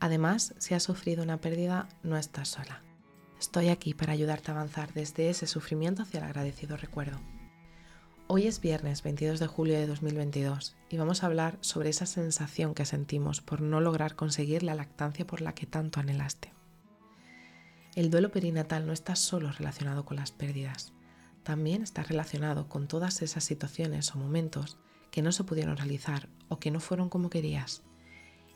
Además, 0.00 0.54
si 0.58 0.74
has 0.74 0.82
sufrido 0.82 1.22
una 1.22 1.40
pérdida, 1.40 1.88
no 2.02 2.16
estás 2.16 2.48
sola. 2.48 2.82
Estoy 3.40 3.68
aquí 3.68 3.94
para 3.94 4.12
ayudarte 4.12 4.50
a 4.50 4.54
avanzar 4.54 4.92
desde 4.92 5.30
ese 5.30 5.46
sufrimiento 5.46 6.02
hacia 6.02 6.18
el 6.18 6.24
agradecido 6.24 6.76
recuerdo. 6.76 7.18
Hoy 8.28 8.46
es 8.46 8.60
viernes 8.60 9.02
22 9.02 9.38
de 9.38 9.46
julio 9.46 9.74
de 9.74 9.86
2022 9.86 10.76
y 10.90 10.96
vamos 10.96 11.22
a 11.22 11.26
hablar 11.26 11.58
sobre 11.60 11.90
esa 11.90 12.06
sensación 12.06 12.74
que 12.74 12.84
sentimos 12.84 13.40
por 13.40 13.60
no 13.60 13.80
lograr 13.80 14.16
conseguir 14.16 14.62
la 14.62 14.74
lactancia 14.74 15.26
por 15.26 15.40
la 15.40 15.54
que 15.54 15.66
tanto 15.66 16.00
anhelaste. 16.00 16.52
El 17.94 18.10
duelo 18.10 18.30
perinatal 18.30 18.86
no 18.86 18.92
está 18.92 19.16
solo 19.16 19.50
relacionado 19.52 20.04
con 20.04 20.16
las 20.16 20.32
pérdidas, 20.32 20.92
también 21.42 21.82
está 21.82 22.02
relacionado 22.02 22.68
con 22.68 22.88
todas 22.88 23.22
esas 23.22 23.44
situaciones 23.44 24.14
o 24.14 24.18
momentos 24.18 24.76
que 25.10 25.22
no 25.22 25.30
se 25.30 25.44
pudieron 25.44 25.76
realizar 25.76 26.28
o 26.48 26.58
que 26.58 26.70
no 26.70 26.80
fueron 26.80 27.08
como 27.08 27.30
querías 27.30 27.82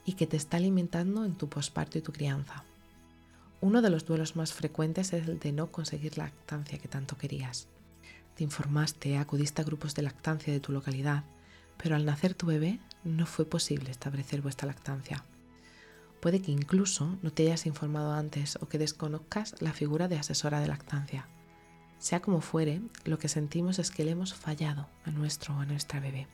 y 0.04 0.14
que 0.14 0.26
te 0.26 0.36
está 0.36 0.56
alimentando 0.56 1.24
en 1.24 1.34
tu 1.34 1.48
posparto 1.48 1.98
y 1.98 2.02
tu 2.02 2.12
crianza. 2.12 2.64
Uno 3.60 3.82
de 3.82 3.90
los 3.90 4.06
duelos 4.06 4.36
más 4.36 4.54
frecuentes 4.54 5.12
es 5.12 5.28
el 5.28 5.38
de 5.38 5.52
no 5.52 5.70
conseguir 5.70 6.16
la 6.16 6.24
lactancia 6.24 6.78
que 6.78 6.88
tanto 6.88 7.18
querías. 7.18 7.68
Te 8.34 8.44
informaste, 8.44 9.18
acudiste 9.18 9.60
a 9.60 9.64
grupos 9.64 9.94
de 9.94 10.02
lactancia 10.02 10.52
de 10.52 10.60
tu 10.60 10.72
localidad, 10.72 11.24
pero 11.76 11.96
al 11.96 12.06
nacer 12.06 12.34
tu 12.34 12.46
bebé 12.46 12.80
no 13.04 13.26
fue 13.26 13.44
posible 13.44 13.90
establecer 13.90 14.40
vuestra 14.40 14.66
lactancia. 14.66 15.24
Puede 16.20 16.40
que 16.40 16.52
incluso 16.52 17.18
no 17.22 17.32
te 17.32 17.44
hayas 17.44 17.66
informado 17.66 18.12
antes 18.12 18.56
o 18.60 18.68
que 18.68 18.78
desconozcas 18.78 19.54
la 19.60 19.72
figura 19.72 20.08
de 20.08 20.18
asesora 20.18 20.60
de 20.60 20.68
lactancia. 20.68 21.28
Sea 21.98 22.20
como 22.20 22.40
fuere, 22.40 22.80
lo 23.04 23.18
que 23.18 23.28
sentimos 23.28 23.78
es 23.78 23.90
que 23.90 24.04
le 24.04 24.12
hemos 24.12 24.32
fallado 24.32 24.88
a 25.04 25.10
nuestro 25.10 25.54
o 25.54 25.60
a 25.60 25.66
nuestra 25.66 26.00
bebé. 26.00 26.26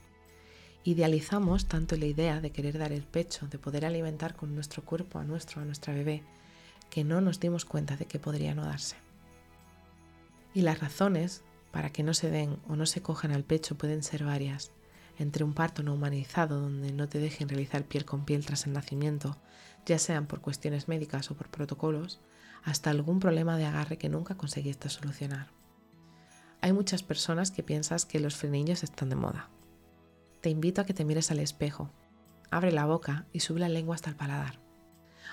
Idealizamos 0.87 1.65
tanto 1.65 1.97
la 1.97 2.05
idea 2.05 2.39
de 2.39 2.51
querer 2.51 2.77
dar 2.77 2.93
el 2.93 3.03
pecho, 3.03 3.45
de 3.47 3.59
poder 3.59 3.85
alimentar 3.85 4.37
con 4.37 4.55
nuestro 4.55 4.85
cuerpo 4.85 5.19
a 5.19 5.25
nuestro 5.25 5.61
a 5.61 5.65
nuestra 5.65 5.93
bebé, 5.93 6.23
que 6.89 7.03
no 7.03 7.19
nos 7.19 7.41
dimos 7.41 7.65
cuenta 7.65 7.97
de 7.97 8.05
que 8.05 8.19
podría 8.19 8.55
no 8.55 8.63
darse. 8.63 8.95
Y 10.53 10.61
las 10.61 10.79
razones 10.79 11.43
para 11.71 11.89
que 11.89 12.03
no 12.03 12.13
se 12.13 12.31
den 12.31 12.57
o 12.69 12.77
no 12.77 12.85
se 12.85 13.01
cojan 13.01 13.33
al 13.33 13.43
pecho 13.43 13.77
pueden 13.77 14.01
ser 14.01 14.23
varias, 14.23 14.71
entre 15.19 15.43
un 15.43 15.53
parto 15.53 15.83
no 15.83 15.93
humanizado 15.93 16.61
donde 16.61 16.93
no 16.93 17.09
te 17.09 17.19
dejen 17.19 17.49
realizar 17.49 17.83
piel 17.83 18.05
con 18.05 18.23
piel 18.23 18.45
tras 18.45 18.65
el 18.65 18.71
nacimiento, 18.71 19.35
ya 19.85 19.99
sean 19.99 20.25
por 20.25 20.39
cuestiones 20.39 20.87
médicas 20.87 21.29
o 21.31 21.35
por 21.35 21.49
protocolos, 21.49 22.21
hasta 22.63 22.91
algún 22.91 23.19
problema 23.19 23.57
de 23.57 23.65
agarre 23.65 23.97
que 23.97 24.07
nunca 24.07 24.37
conseguiste 24.37 24.87
solucionar. 24.87 25.49
Hay 26.61 26.71
muchas 26.71 27.03
personas 27.03 27.51
que 27.51 27.61
piensas 27.61 28.05
que 28.05 28.21
los 28.21 28.37
frenillos 28.37 28.83
están 28.83 29.09
de 29.09 29.17
moda. 29.17 29.49
Te 30.47 30.51
invito 30.51 30.79
a 30.79 30.85
que 30.85 30.93
te 30.93 31.03
mires 31.03 31.29
al 31.29 31.41
espejo, 31.41 31.89
abre 32.51 32.71
la 32.71 32.85
boca 32.85 33.25
y 33.33 33.41
sube 33.41 33.59
la 33.59 33.67
lengua 33.67 33.95
hasta 33.95 34.09
el 34.09 34.15
paladar. 34.15 34.61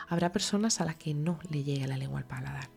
Habrá 0.08 0.32
personas 0.32 0.80
a 0.80 0.84
las 0.84 0.96
que 0.96 1.14
no 1.14 1.38
le 1.48 1.62
llegue 1.62 1.86
la 1.86 1.96
lengua 1.96 2.18
al 2.18 2.26
paladar. 2.26 2.68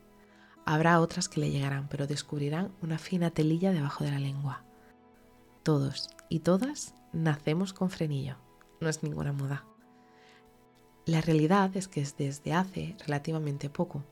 Habrá 0.64 1.02
otras 1.02 1.30
que 1.30 1.40
le 1.40 1.50
llegarán, 1.50 1.90
pero 1.90 2.06
descubrirán 2.06 2.76
una 2.84 3.00
fina 3.00 3.32
telilla 3.32 3.72
debajo 3.72 4.04
de 4.04 4.12
la 4.12 4.20
lengua. 4.20 4.64
Todos 5.64 6.12
y 6.30 6.42
todas 6.42 6.94
nacemos 7.12 7.74
con 7.74 7.90
frenillo, 7.90 8.38
no 8.82 8.88
es 8.88 9.02
ninguna 9.02 9.34
moda. 9.34 9.66
La 11.08 11.22
realidad 11.22 11.76
es 11.76 11.88
que 11.88 12.08
desde 12.20 12.54
hace 12.54 12.96
relativamente 13.00 13.72
poco 13.72 14.04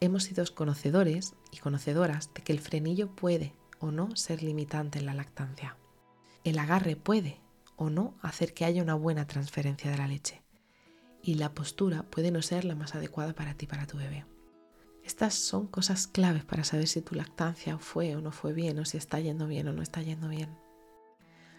hemos 0.00 0.24
sido 0.24 0.44
conocedores 0.54 1.34
y 1.50 1.60
conocedoras 1.60 2.34
de 2.34 2.42
que 2.42 2.52
el 2.52 2.60
frenillo 2.60 3.16
puede 3.16 3.54
o 3.78 3.90
no 3.90 4.16
ser 4.16 4.42
limitante 4.42 4.98
en 4.98 5.06
la 5.06 5.14
lactancia. 5.14 5.78
El 6.44 6.58
agarre 6.58 6.96
puede 6.96 7.40
o 7.76 7.88
no 7.88 8.14
hacer 8.20 8.52
que 8.52 8.64
haya 8.64 8.82
una 8.82 8.94
buena 8.94 9.26
transferencia 9.26 9.90
de 9.90 9.98
la 9.98 10.08
leche 10.08 10.42
y 11.22 11.34
la 11.34 11.54
postura 11.54 12.02
puede 12.02 12.30
no 12.30 12.42
ser 12.42 12.64
la 12.64 12.74
más 12.74 12.94
adecuada 12.94 13.32
para 13.32 13.54
ti, 13.54 13.66
para 13.66 13.86
tu 13.86 13.96
bebé. 13.96 14.26
Estas 15.04 15.34
son 15.34 15.66
cosas 15.66 16.06
claves 16.06 16.44
para 16.44 16.64
saber 16.64 16.88
si 16.88 17.00
tu 17.00 17.14
lactancia 17.14 17.78
fue 17.78 18.14
o 18.16 18.20
no 18.20 18.32
fue 18.32 18.52
bien 18.52 18.78
o 18.78 18.84
si 18.84 18.96
está 18.96 19.20
yendo 19.20 19.46
bien 19.46 19.68
o 19.68 19.72
no 19.72 19.82
está 19.82 20.02
yendo 20.02 20.28
bien. 20.28 20.50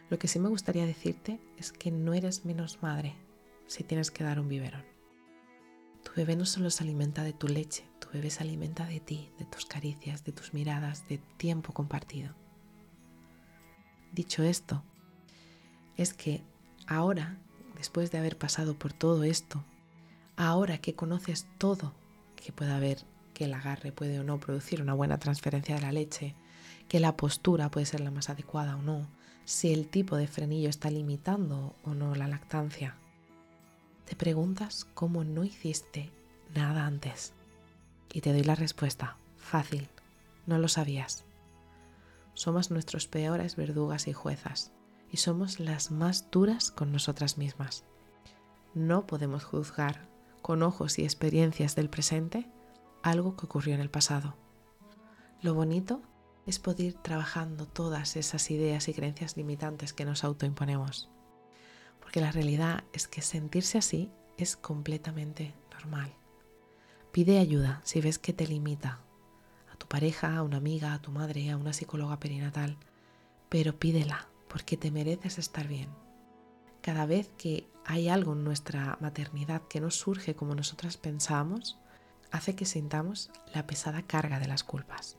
Lo 0.10 0.20
que 0.20 0.28
sí 0.28 0.40
me 0.40 0.50
gustaría 0.50 0.86
decirte 0.86 1.40
es 1.58 1.72
que 1.72 1.92
no 1.92 2.14
eres 2.14 2.46
menos 2.46 2.82
madre 2.82 3.16
si 3.68 3.84
tienes 3.84 4.12
que 4.12 4.24
dar 4.24 4.40
un 4.40 4.50
biberón. 4.50 4.84
Tu 6.04 6.12
bebé 6.16 6.36
no 6.36 6.46
solo 6.46 6.70
se 6.70 6.84
alimenta 6.84 7.24
de 7.24 7.32
tu 7.32 7.48
leche, 7.48 7.86
tu 8.00 8.10
bebé 8.14 8.30
se 8.30 8.44
alimenta 8.44 8.86
de 8.86 9.00
ti, 9.00 9.32
de 9.40 9.46
tus 9.46 9.66
caricias, 9.66 10.26
de 10.26 10.34
tus 10.34 10.54
miradas, 10.54 11.08
de 11.08 11.20
tiempo 11.38 11.74
compartido. 11.74 12.36
Dicho 14.14 14.44
esto, 14.44 14.84
es 15.98 16.14
que 16.14 16.42
ahora, 16.88 17.38
después 17.76 18.12
de 18.12 18.20
haber 18.20 18.38
pasado 18.38 18.76
por 18.76 18.94
todo 18.94 19.24
esto, 19.24 19.64
ahora 20.38 20.78
que 20.78 20.94
conoces 20.94 21.48
todo 21.58 21.94
que 22.36 22.52
pueda 22.52 22.76
haber 22.76 23.04
que 23.34 23.46
el 23.46 23.54
agarre 23.54 23.92
puede 23.92 24.20
o 24.20 24.24
no 24.24 24.40
producir 24.40 24.82
una 24.82 24.94
buena 24.94 25.18
transferencia 25.18 25.76
de 25.76 25.82
la 25.82 25.92
leche, 25.92 26.36
que 26.88 27.00
la 27.00 27.18
postura 27.18 27.72
puede 27.72 27.86
ser 27.86 28.02
la 28.02 28.12
más 28.12 28.30
adecuada 28.30 28.76
o 28.76 28.82
no, 28.82 29.08
si 29.46 29.74
el 29.74 29.88
tipo 29.88 30.16
de 30.16 30.28
frenillo 30.28 30.70
está 30.70 30.92
limitando 30.92 31.76
o 31.84 31.94
no 31.94 32.16
la 32.16 32.28
lactancia. 32.28 32.96
Te 34.06 34.16
preguntas 34.16 34.86
cómo 34.94 35.24
no 35.24 35.44
hiciste 35.44 36.12
nada 36.54 36.86
antes. 36.86 37.34
Y 38.12 38.22
te 38.22 38.32
doy 38.32 38.44
la 38.44 38.56
respuesta. 38.56 39.18
Fácil. 39.38 39.88
No 40.46 40.60
lo 40.60 40.68
sabías. 40.68 41.26
Somos 42.34 42.72
nuestros 42.72 43.08
peores 43.08 43.56
verdugas 43.56 44.08
y 44.08 44.14
juezas 44.14 44.72
y 45.12 45.18
somos 45.18 45.60
las 45.60 45.92
más 45.92 46.32
duras 46.32 46.72
con 46.72 46.92
nosotras 46.92 47.38
mismas. 47.38 47.86
No 48.74 49.06
podemos 49.06 49.44
juzgar 49.44 50.08
con 50.42 50.64
ojos 50.64 50.98
y 50.98 51.04
experiencias 51.04 51.76
del 51.76 51.90
presente 51.90 52.50
algo 53.04 53.36
que 53.36 53.46
ocurrió 53.46 53.76
en 53.76 53.82
el 53.82 53.92
pasado. 53.92 54.36
Lo 55.42 55.54
bonito 55.54 56.02
es 56.48 56.58
poder 56.60 56.94
trabajando 56.94 57.68
todas 57.68 58.16
esas 58.16 58.50
ideas 58.50 58.88
y 58.88 58.94
creencias 58.94 59.38
limitantes 59.38 59.94
que 59.94 60.06
nos 60.06 60.24
autoimponemos. 60.24 61.10
Porque 62.00 62.20
la 62.20 62.32
realidad 62.32 62.84
es 62.94 63.08
que 63.08 63.22
sentirse 63.22 63.78
así 63.78 64.12
es 64.38 64.58
completamente 64.58 65.54
normal. 65.72 66.14
Pide 67.12 67.38
ayuda 67.38 67.82
si 67.84 68.02
ves 68.02 68.18
que 68.18 68.34
te 68.34 68.48
limita 68.48 69.00
a 69.74 69.76
tu 69.76 69.88
pareja, 69.88 70.38
a 70.38 70.44
una 70.44 70.58
amiga, 70.58 70.94
a 70.94 71.02
tu 71.02 71.12
madre, 71.12 71.50
a 71.50 71.58
una 71.58 71.74
psicóloga 71.74 72.20
perinatal, 72.20 72.78
pero 73.50 73.78
pídela 73.78 74.28
porque 74.48 74.78
te 74.78 74.92
mereces 74.92 75.40
estar 75.40 75.68
bien. 75.68 75.90
Cada 76.82 77.06
vez 77.06 77.32
que 77.38 77.68
hay 77.86 78.08
algo 78.08 78.34
en 78.34 78.44
nuestra 78.44 78.98
maternidad 79.02 79.64
que 79.68 79.82
no 79.82 79.90
surge 79.90 80.36
como 80.36 80.54
nosotras 80.54 80.98
pensamos, 80.98 81.80
hace 82.32 82.56
que 82.56 82.66
sintamos 82.66 83.32
la 83.54 83.66
pesada 83.66 84.04
carga 84.04 84.40
de 84.40 84.48
las 84.48 84.64
culpas. 84.64 85.18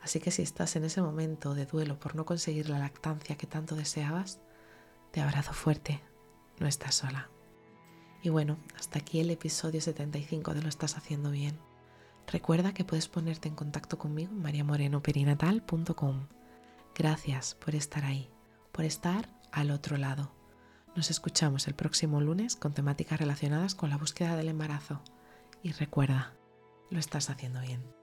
Así 0.00 0.20
que 0.20 0.30
si 0.30 0.42
estás 0.42 0.76
en 0.76 0.84
ese 0.84 1.02
momento 1.02 1.54
de 1.54 1.66
duelo 1.66 1.98
por 1.98 2.14
no 2.14 2.24
conseguir 2.24 2.68
la 2.68 2.78
lactancia 2.78 3.36
que 3.36 3.48
tanto 3.48 3.74
deseabas, 3.74 4.38
te 5.10 5.20
abrazo 5.20 5.52
fuerte, 5.52 6.00
no 6.60 6.68
estás 6.68 6.94
sola. 6.94 7.28
Y 8.22 8.28
bueno, 8.28 8.58
hasta 8.78 9.00
aquí 9.00 9.18
el 9.20 9.30
episodio 9.30 9.80
75 9.80 10.54
de 10.54 10.62
Lo 10.62 10.68
estás 10.68 10.96
haciendo 10.96 11.30
bien. 11.30 11.58
Recuerda 12.26 12.74
que 12.74 12.84
puedes 12.84 13.08
ponerte 13.08 13.48
en 13.48 13.54
contacto 13.54 13.98
conmigo 13.98 14.32
en 14.32 14.42
mariamorenoperinatal.com. 14.42 16.26
Gracias 16.94 17.54
por 17.54 17.74
estar 17.74 18.04
ahí, 18.04 18.28
por 18.72 18.84
estar 18.84 19.28
al 19.52 19.70
otro 19.70 19.96
lado. 19.96 20.32
Nos 20.96 21.10
escuchamos 21.10 21.68
el 21.68 21.74
próximo 21.74 22.20
lunes 22.20 22.56
con 22.56 22.72
temáticas 22.72 23.20
relacionadas 23.20 23.74
con 23.74 23.90
la 23.90 23.98
búsqueda 23.98 24.34
del 24.36 24.48
embarazo 24.48 25.02
y 25.62 25.72
recuerda, 25.72 26.34
lo 26.90 26.98
estás 26.98 27.30
haciendo 27.30 27.60
bien. 27.60 27.95